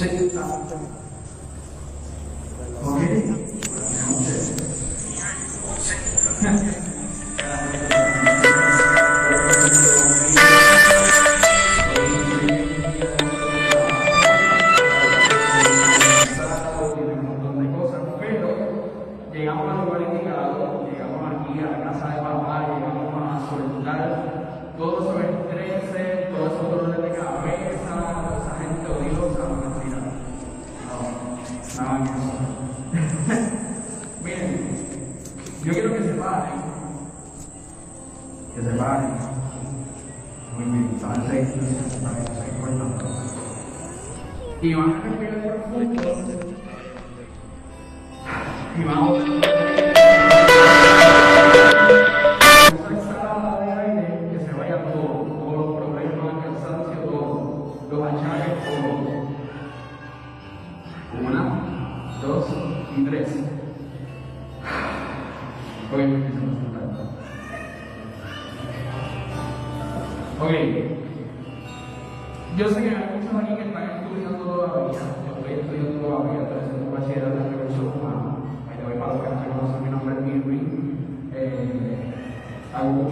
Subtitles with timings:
[0.00, 1.09] Sí, está.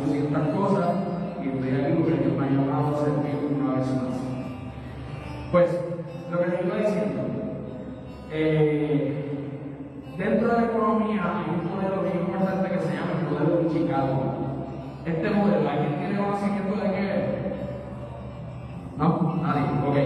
[0.02, 0.88] 800 cosas
[1.42, 4.18] y estoy aquí porque Dios me ha llamado a servir una vez más.
[5.50, 5.80] Pues,
[6.30, 7.22] lo que les iba diciendo,
[8.30, 9.48] eh,
[10.16, 13.70] dentro de la economía hay un modelo bien importante que se llama el modelo de
[13.72, 14.34] Chicago.
[15.06, 17.38] Este modelo, ¿alguien tiene conocimiento de qué es?
[18.98, 19.40] ¿No?
[19.42, 19.62] Nadie.
[19.88, 19.96] Ok.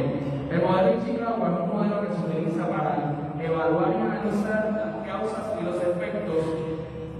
[0.53, 5.07] El modelo de Chicago es un modelo que se utiliza para evaluar y analizar las
[5.07, 6.45] causas y los efectos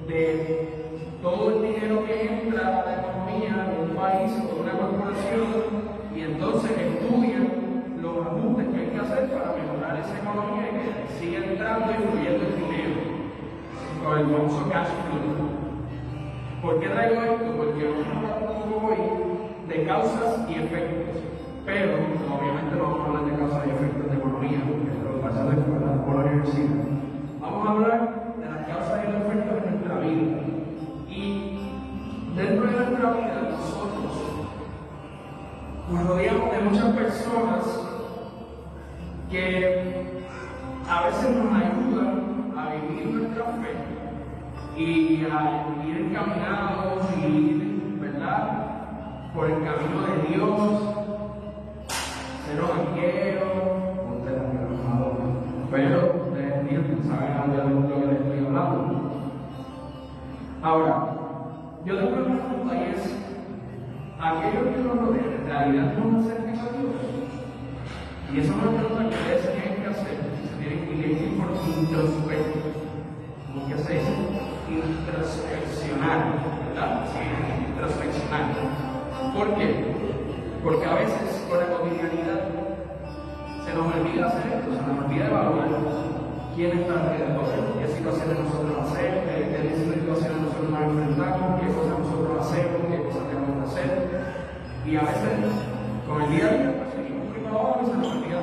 [0.07, 0.82] de
[1.23, 5.47] todo el dinero que entra a la economía de un país o de una corporación
[6.15, 11.15] y entonces estudian los ajustes que hay que hacer para mejorar esa economía y que
[11.15, 12.95] siga entrando y fluyendo el dinero
[14.03, 14.89] con el famoso cash.
[16.61, 17.57] ¿Por qué traigo esto?
[17.57, 18.43] Porque vamos a hablar
[18.83, 18.99] hoy
[19.69, 21.23] de causas y efectos.
[21.65, 25.23] Pero obviamente no vamos a hablar de causas y efectos de economía, porque lo que
[25.23, 26.69] pasa es que la universidad.
[27.41, 28.22] Vamos a hablar
[33.03, 34.13] de nuestra vida, nosotros
[35.91, 37.63] nos rodeamos de muchas personas
[39.31, 40.23] que
[40.89, 49.33] a veces nos ayudan a vivir nuestra fe y a ir encaminados y ir, ¿verdad?
[49.35, 50.61] Por el camino de Dios,
[52.47, 52.61] ser
[54.85, 55.15] amador,
[55.71, 55.99] pero
[56.29, 59.11] ustedes saben de lo que les estoy hablando.
[60.63, 61.12] Ahora,
[61.85, 63.03] yo tengo una pregunta y es,
[64.21, 66.95] ¿aquellos que nos rodean en realidad no nos acercan a Dios?
[68.33, 70.17] Y esa es una pregunta que ustedes tienen que hacer,
[70.47, 72.59] se tienen que ir por introspecto,
[73.47, 74.15] como que se dice,
[74.71, 76.19] introspeccionar,
[76.71, 77.07] ¿verdad?
[77.11, 77.19] Sí,
[77.67, 78.45] introspeccionar.
[79.35, 79.67] ¿Por qué?
[80.63, 82.47] Porque a veces con la cotidianidad
[83.67, 85.69] se nos olvida hacer esto, se nos olvida evaluar
[86.55, 87.45] quién está alrededor,
[87.79, 93.23] qué situaciones nosotros hacemos, qué, situaciones nosotros nos enfrentamos, qué cosas nosotros hacemos, qué cosas
[93.29, 93.89] tenemos que hacer.
[94.85, 95.53] Y a veces
[96.07, 98.43] con el día a día seguimos primero y se nos olvida.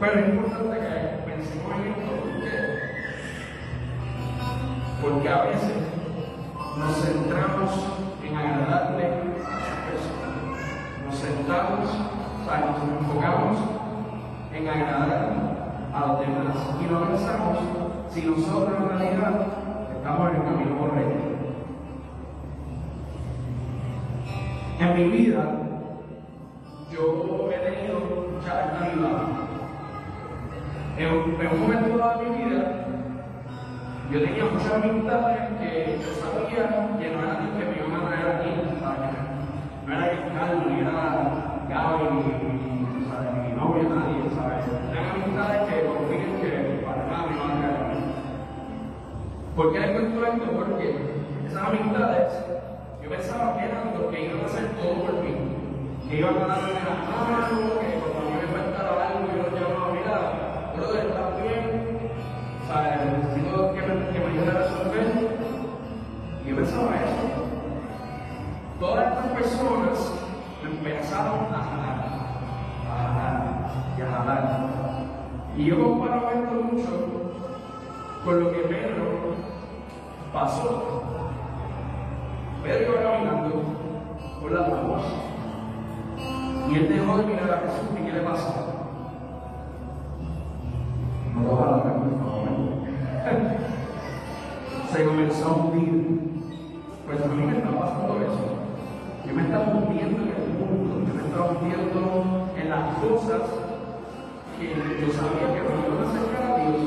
[0.00, 2.34] Pero es importante que pensemos en esto
[5.00, 5.76] porque, a veces
[6.78, 7.70] nos centramos
[8.24, 10.28] en agradarle a esa persona.
[11.04, 13.58] Nos sentamos, o sea, nos enfocamos
[14.54, 15.53] en agradar
[15.94, 17.58] a los demás y no pensamos
[18.10, 19.46] si nosotros en realidad
[19.96, 21.24] estamos en el camino correcto.
[24.80, 25.44] En mi vida,
[26.90, 29.22] yo he tenido mucha actividad.
[30.96, 32.86] En, un momento dado de mi vida,
[34.10, 38.36] yo tenía muchas amistades que yo sabía que no eran que me iban a traer
[38.36, 38.50] aquí,
[38.80, 39.10] ¿sabes?
[39.86, 44.43] No era Carlos, ni era Gaby, ni, ni mi novia, nadie.
[45.44, 46.50] Amistades que confían que
[46.86, 48.00] para nada me iban a aquí.
[49.54, 49.80] ¿Por qué?
[50.56, 50.86] Porque
[51.46, 52.32] esas amistades,
[53.02, 55.34] yo pensaba que eran los que iban a hacer todo por mí.
[56.08, 59.52] Que iban a darme la mano, que cuando a mí me faltaba algo, yo los
[59.52, 60.16] llamaba, mira,
[60.76, 61.62] brother, ¿estás bien?
[62.66, 62.92] ¿Sabes?
[63.04, 65.06] Necesito que me, que me ayude a resolver.
[66.42, 67.24] Y yo pensaba eso.
[68.80, 70.12] Todas estas personas
[70.62, 71.98] empezaron a jalar,
[72.88, 73.34] a jalar
[73.98, 75.03] y a jalar.
[75.56, 76.90] Y yo comparo esto mucho
[78.24, 79.04] con lo que Pedro
[80.32, 81.02] pasó.
[82.64, 83.62] Pedro iba caminando
[84.40, 85.02] por las aguas
[86.70, 87.88] y él dejó de mirar a Jesús.
[88.00, 88.52] ¿Y qué le pasó?
[91.34, 92.48] No lo van a ver, por favor.
[94.92, 96.20] Se comenzó a hundir.
[97.06, 98.44] Pues a mí me está pasando eso.
[99.26, 103.63] Yo me estaba hundiendo en el mundo, yo me estaba hundiendo en las cosas
[104.68, 106.80] que yo sabía que no me iban a acercar a Dios,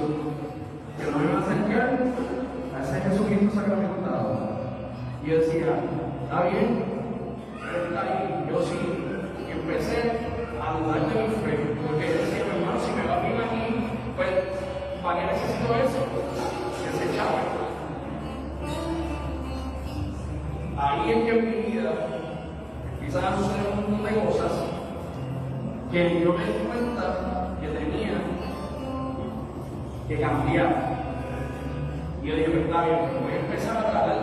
[0.98, 1.88] que no me iban a acercar
[2.74, 4.28] a ese Jesucristo sacramentado.
[5.24, 5.80] Y yo decía,
[6.24, 6.84] está bien,
[7.60, 8.80] pero está ahí, yo sí.
[9.52, 10.00] Empecé
[10.64, 13.66] a dudar de mi fe, porque decía, hermano, si me va bien aquí,
[14.16, 14.32] pues,
[15.04, 16.02] ¿para qué necesito eso?
[16.86, 17.40] Desechaba.
[20.78, 21.92] Ahí es que en mi vida
[22.94, 24.52] empiezan a suceder un montón de cosas
[25.92, 26.67] que yo me
[30.08, 30.98] que cambiar.
[32.24, 34.17] Y yo dije, pues está bien, voy a empezar a tratar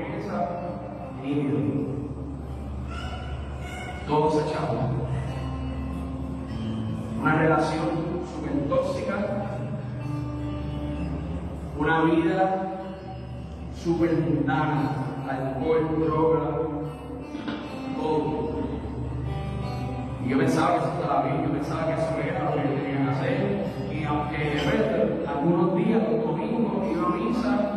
[0.00, 0.48] en esa,
[1.22, 1.58] nítido
[4.06, 4.76] todos echados.
[7.20, 7.86] Una relación
[8.34, 9.14] súper tóxica,
[11.78, 12.84] una vida
[13.74, 14.90] súper mundana,
[15.28, 16.44] alcohol, droga,
[17.96, 18.54] todo.
[20.24, 22.82] Y yo pensaba que eso estaba bien, yo pensaba que eso era lo que yo
[22.82, 23.64] tenía que hacer.
[23.90, 25.13] Y aunque ¿verdad?
[25.44, 27.72] Algunos días, los domingos, iba a misa,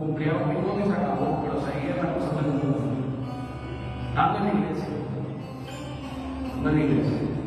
[0.00, 2.78] cumplía los minutos y se acabó, pero seguía las cosas del mundo.
[4.16, 4.88] Dando en la iglesia
[6.60, 7.37] no en la iglesia.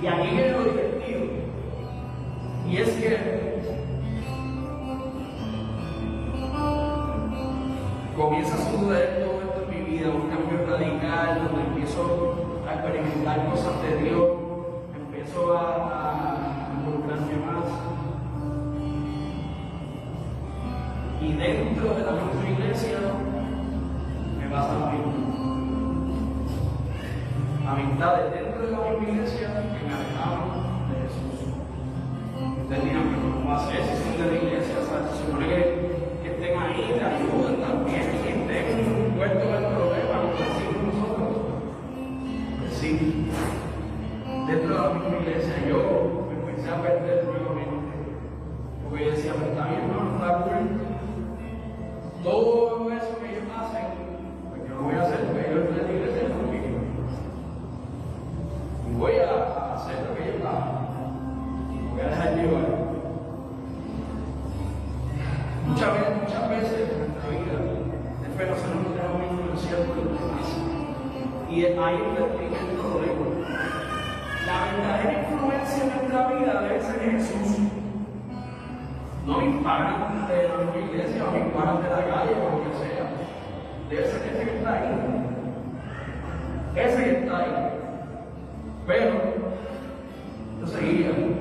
[0.00, 1.20] Y aquí viene lo divertido,
[65.68, 67.58] Muchas veces, en nuestra vida,
[68.38, 70.48] de nosotros nos dejamos influenciar por los demás.
[71.50, 73.26] Y ahí es el problema.
[74.46, 77.58] La verdadera influencia en nuestra vida debe ser Jesús.
[79.26, 79.62] No mis
[80.28, 83.04] de la iglesia o mis panas de la calle o lo que sea.
[83.90, 84.88] Debe ser ese que está ahí.
[86.76, 87.52] Ese que está ahí.
[88.86, 89.14] Pero
[90.60, 91.37] yo seguía.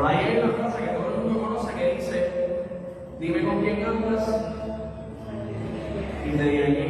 [0.00, 2.30] Por ahí hay una frase que todo el mundo conoce que dice,
[3.18, 4.34] dime con quién andas
[6.24, 6.89] y te diré quién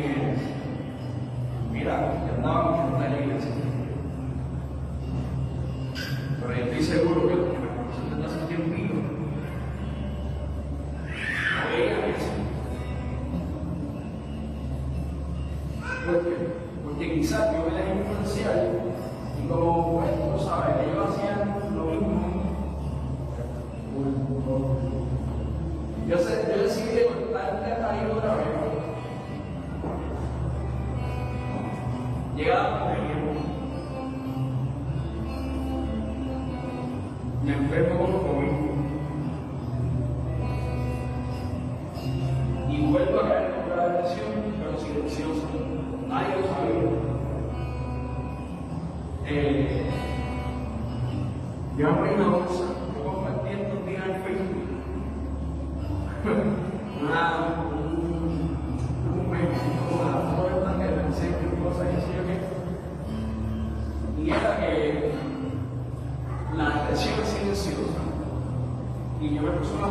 [42.90, 45.46] vuelvo a caer en otra depresión, pero silenciosa.
[46.08, 46.90] Nadie lo sabía.
[49.26, 49.90] Eh,
[51.78, 52.64] yo abrí una bolsa,
[52.96, 54.68] yo compartí estos días en Facebook.
[57.00, 57.22] Una,
[57.64, 57.96] un,
[59.08, 62.36] un meme, la foto que pensé que cosas y así yo qué.
[64.22, 64.68] Y era que
[66.54, 68.00] la depresión es silenciosa.
[69.18, 69.88] Y yo me puse una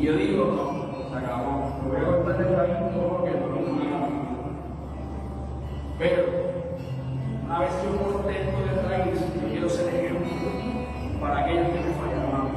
[0.00, 1.74] Y yo digo, no, se acabó.
[1.82, 3.98] Me voy a cortar el raíz todo que no me gusta.
[5.98, 6.22] Pero,
[7.44, 10.30] una vez yo corté esto de raíz, yo quiero ser ejemplo
[11.20, 12.48] para aquellos que me fallaron.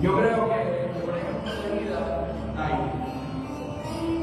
[0.00, 0.60] Yo creo que,
[1.04, 2.00] por ejemplo, de vida
[2.56, 2.76] hay.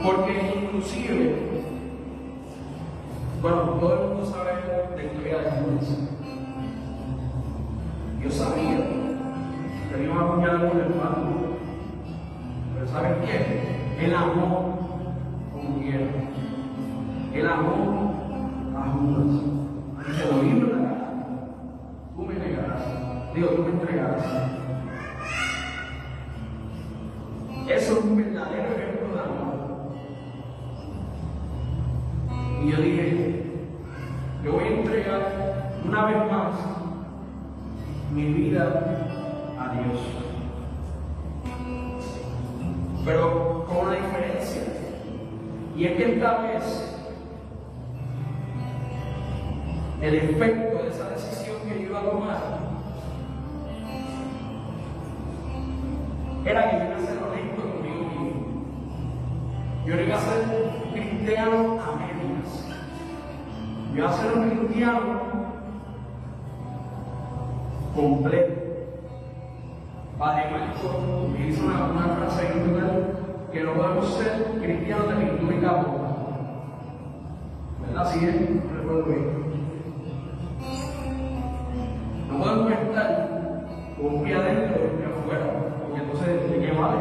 [0.04, 1.24] Porque inclusive,
[3.40, 4.52] bueno, todo el mundo sabe
[4.96, 5.52] la historia de.
[8.24, 8.91] Yo sabía
[10.02, 11.58] que le iban a el mando.
[12.74, 14.06] Pero ¿saben qué?
[14.06, 14.80] Él amó
[15.54, 16.08] como quiera.
[17.34, 19.44] Él amó a Judas.
[20.10, 20.96] Y se lo vino en la.
[22.16, 22.82] Tú me negarás.
[23.34, 24.51] Digo, tú me entregarás.
[46.22, 46.96] Esta vez
[50.04, 52.38] el efecto de esa decisión que yo iba a tomar
[56.46, 58.66] era que yo iba a ser honesto conmigo mismo.
[59.84, 60.44] Yo no iba a ser
[60.94, 62.66] cristiano a medias.
[63.92, 65.22] Yo iba a ser un cristiano
[67.96, 68.62] completo.
[70.20, 72.48] Padre Marco hizo una, una frase
[73.52, 75.91] que no podemos ser cristianos de pintura y.
[77.94, 79.26] No recuerdo bien.
[82.30, 83.66] No podemos estar
[83.98, 85.46] con un pie adentro y afuera,
[85.84, 87.00] porque entonces, ¿de qué vale?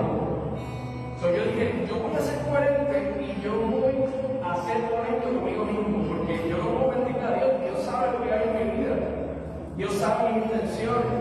[1.21, 3.95] So, yo dije, yo voy a ser coherente y yo voy
[4.43, 8.25] a ser honesto conmigo mismo, porque yo no puedo mentir a Dios, Dios sabe lo
[8.25, 8.97] que hay en mi vida,
[9.77, 11.20] Dios sabe mis intenciones,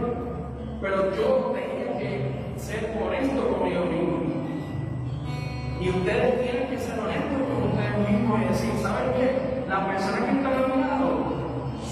[9.70, 11.10] Las personas que están a mi lado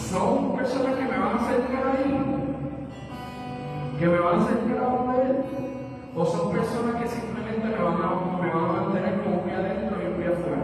[0.10, 2.10] son personas que me van a acercar ahí,
[4.00, 5.46] que me van a acercar a poder,
[6.16, 10.02] o son personas que simplemente me van a, me van a mantener como un adentro
[10.02, 10.58] y un pie afuera.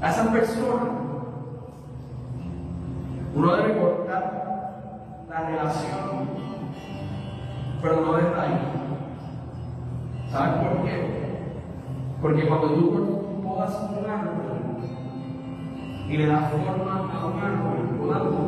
[0.00, 0.88] A esas personas
[3.36, 6.28] uno debe cortar la relación,
[7.80, 8.58] pero no de raíz.
[10.32, 11.22] ¿Sabes por qué?
[12.20, 14.62] Porque cuando tú un árbol
[16.08, 18.40] y le das forma a un árbol podando,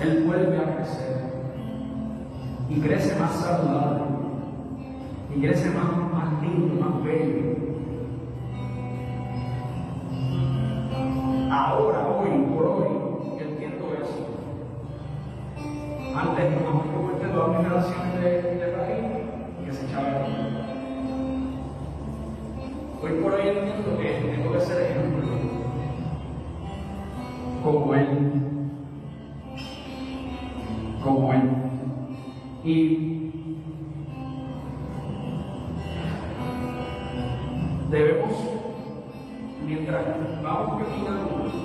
[0.00, 1.32] él vuelve a crecer
[2.68, 4.04] y crece más saludable
[5.34, 7.54] y crece más, más lindo, más bello.
[11.50, 12.88] Ahora, hoy, por hoy,
[13.40, 14.26] entiendo eso.
[16.16, 19.04] Antes no me fuerte todas mis relaciones de, de raíz
[19.64, 20.73] que se echaban.
[23.04, 25.28] Hoy por hoy entiendo que eh, tengo que ser ejemplo
[27.62, 28.32] como Él.
[31.02, 31.50] Como Él.
[32.64, 33.30] Y
[37.90, 38.32] debemos,
[39.66, 40.06] mientras
[40.42, 41.63] vamos caminando,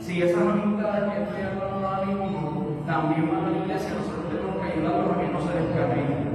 [0.00, 4.56] Si esas amistades que estoy hablando ahora mismo también van a la iglesia, nosotros tenemos
[4.56, 6.30] que ayudarlos a que no se descarrilen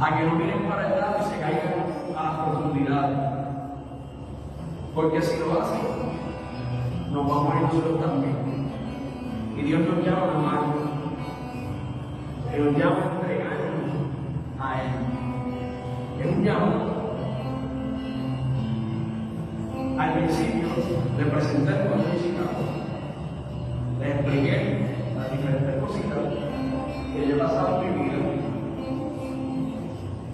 [0.00, 3.18] a que no miren para el lado y se caigan a las profundidades.
[4.94, 5.80] Porque si lo hacen,
[7.12, 8.70] nos vamos a ir nosotros también.
[9.58, 10.74] Y Dios nos llama a amarlo.
[12.52, 13.90] Él nos llama a entregarnos
[14.58, 14.90] a Él.
[16.18, 16.89] Es un llamado.
[20.00, 20.66] Al principio
[21.18, 22.06] le presenté cuando
[24.00, 26.18] Le expliqué las diferentes cositas
[27.12, 28.16] que yo he pasado en mi vida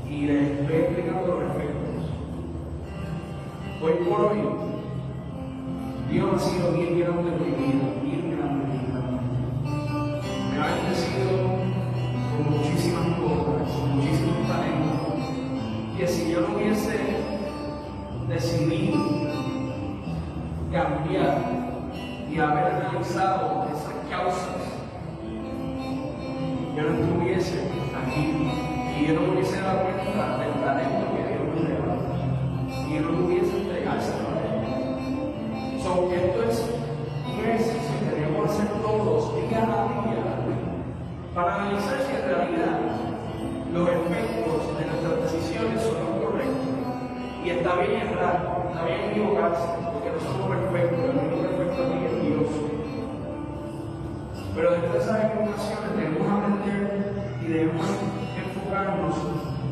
[0.08, 1.98] y les estoy explicando los efectos.
[3.82, 4.38] Hoy por hoy,
[6.12, 7.95] Dios ha sido bien grande en mi vida,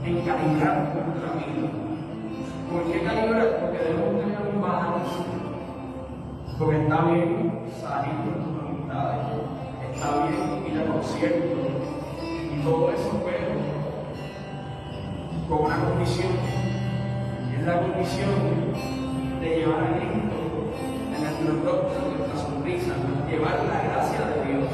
[0.07, 1.69] en calibrar nuestra vida.
[2.71, 3.61] ¿Por qué calibrar?
[3.61, 5.25] Porque debemos tener un balance.
[6.59, 9.27] Porque está bien salir con tus amistades,
[9.95, 11.67] está bien ir a conciertos
[12.23, 13.49] y todo eso, pero
[15.49, 16.33] con una condición.
[17.57, 18.31] Es la condición
[19.41, 20.39] de llevar a Cristo
[21.15, 22.93] en nuestro rostro, en nuestra sonrisa,
[23.29, 24.69] llevar la gracia de Dios.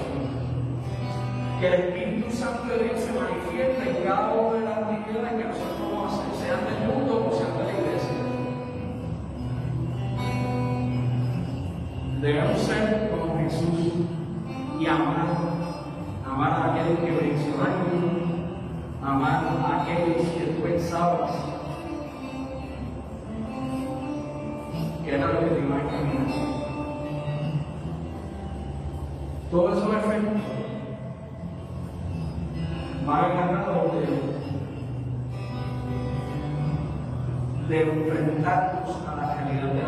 [1.60, 4.59] Que el Espíritu Santo de Dios se manifiesta en cada una
[25.04, 26.26] que era lo que te caminar.
[29.52, 30.42] Todo eso efectos
[33.08, 33.92] va agarrado
[37.68, 39.79] de, de enfrentarnos a la realidad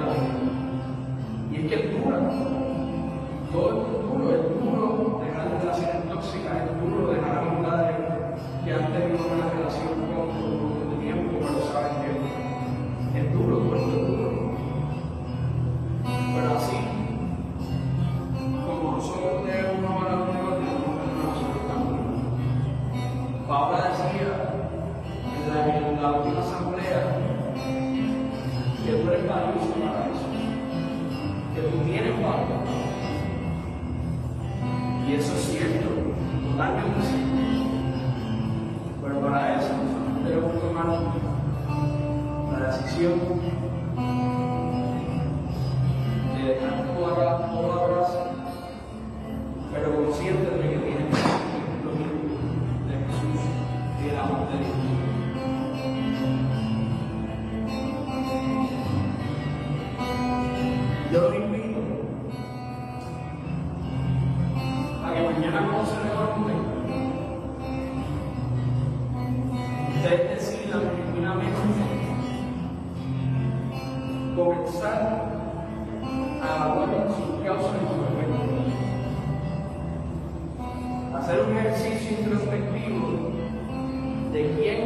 [84.33, 84.79] de quién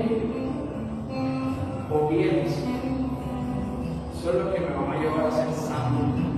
[1.88, 2.52] o quiénes
[4.20, 6.35] son los que me van a llevar a ser santo.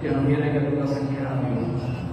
[0.00, 2.07] que no viene que tú te has quedado.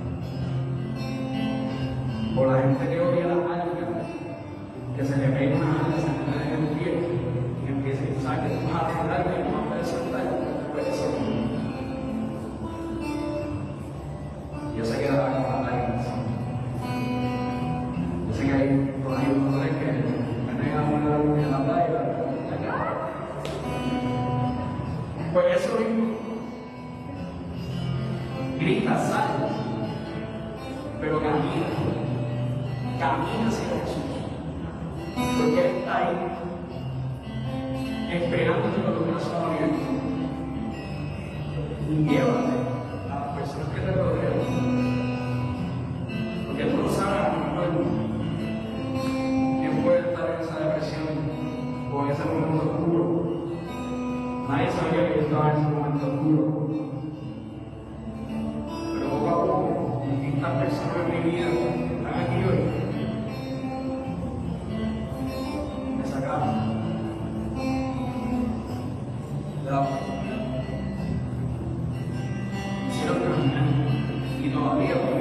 [74.77, 75.14] 没有。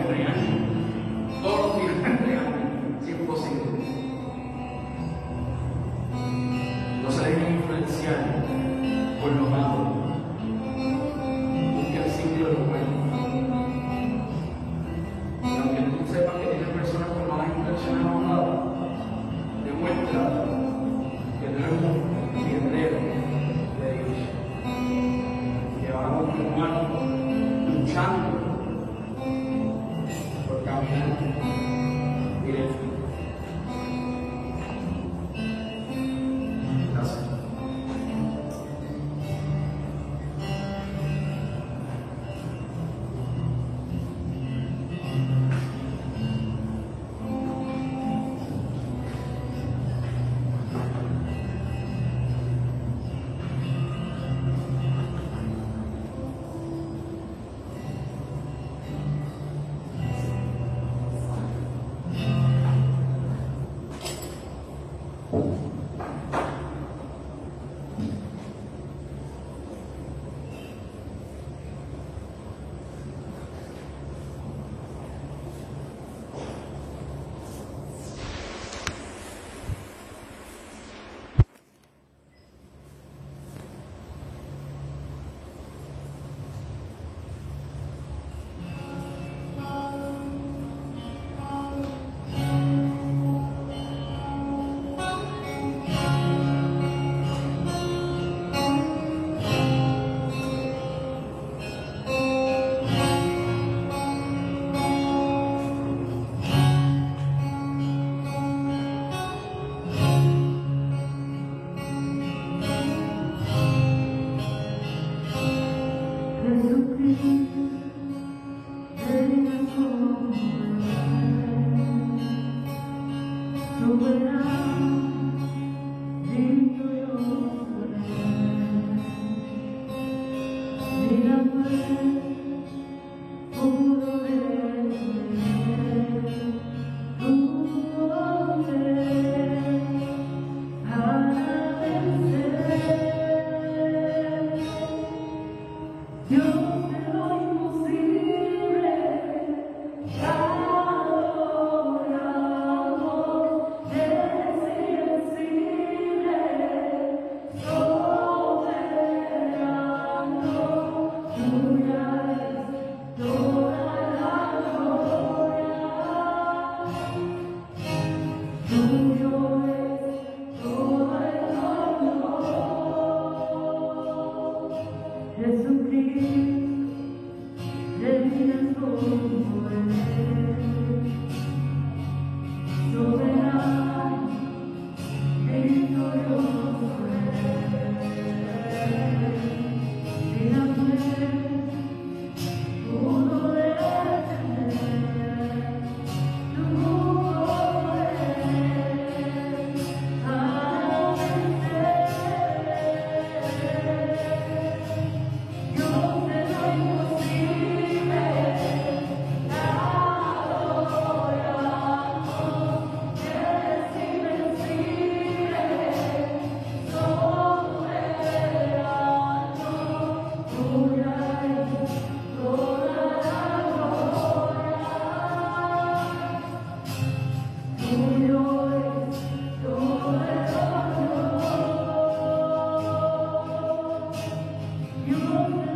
[235.07, 235.74] You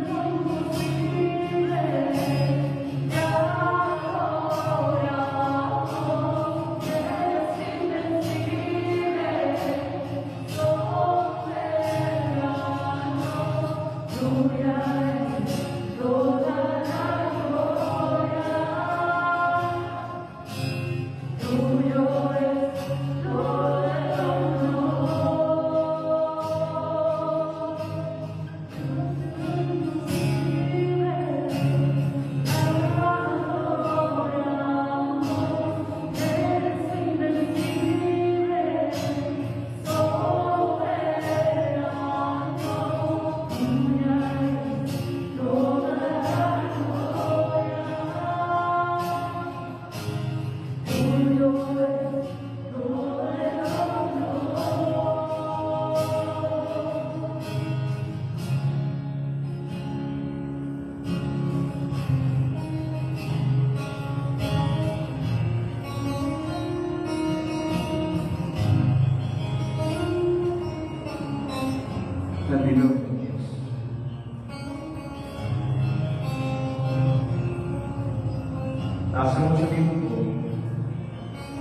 [79.21, 80.15] hace mucho tiempo,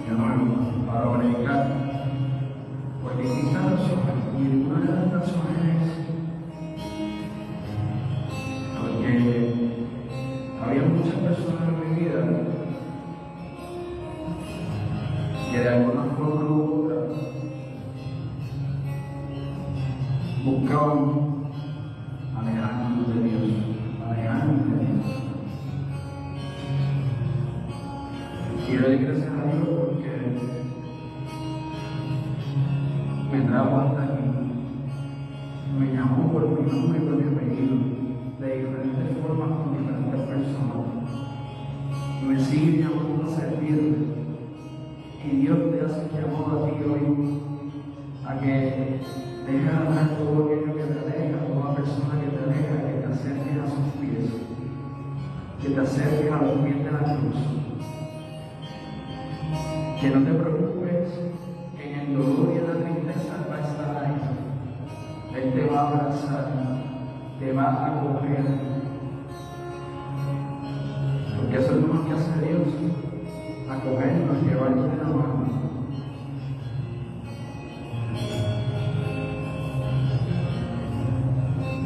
[0.05, 1.67] mi hermano, para predicar,
[3.03, 3.73] porque quizás
[4.37, 5.68] y ninguna de las personas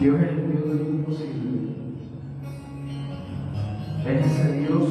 [0.02, 1.60] Dios es el Dios del imposible.
[4.04, 4.82] Es ese Dios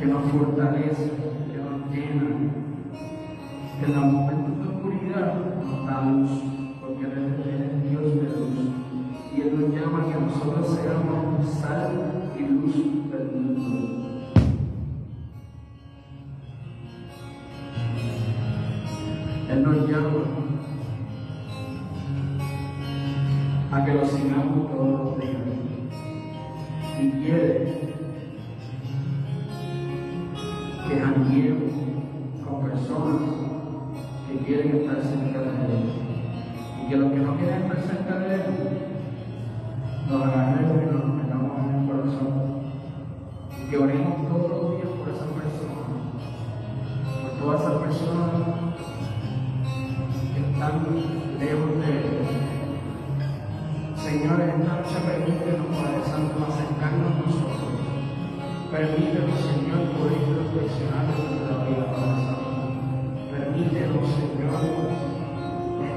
[0.00, 1.12] que nos fortalece,
[1.52, 2.24] que nos llena,
[3.78, 6.30] que en los momentos de oscuridad nos da luz,
[6.80, 8.56] porque Él es el Dios de luz.
[9.32, 12.95] Y Él nos llama a que nosotros seamos sal y luz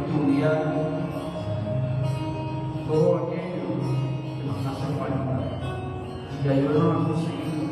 [0.08, 0.74] estudiar
[2.88, 3.70] todo aquello
[4.38, 5.40] que nos hace falta
[6.32, 7.70] y que a conseguir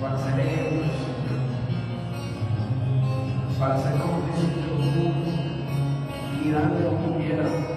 [0.00, 0.90] para ser ejemplos,
[3.58, 4.50] para ser como Jesús
[6.44, 7.69] y darle como quiera.